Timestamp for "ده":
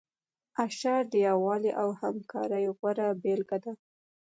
3.63-3.73